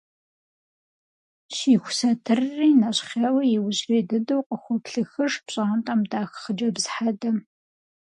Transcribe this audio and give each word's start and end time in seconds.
Щиху 1.55 1.91
сатырри 1.97 2.69
нэщхъейуэ 2.81 3.43
иужьрей 3.55 4.03
дыдэу 4.09 4.41
къыхуоплъыхыж 4.47 5.33
пщӏантӏэм 5.45 6.01
дах 6.11 6.31
хъыджэбз 6.41 6.85
хьэдэм. 6.93 7.37